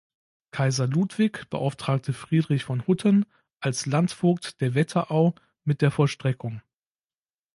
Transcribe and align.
Kaiser 0.49 0.87
Ludwig 0.87 1.47
beauftragte 1.51 2.11
Friedrich 2.13 2.63
von 2.63 2.87
Hutten 2.87 3.23
als 3.59 3.85
Landvogt 3.85 4.59
der 4.59 4.73
Wetterau 4.73 5.35
mit 5.63 5.83
der 5.83 5.91
Vollstreckung. 5.91 6.63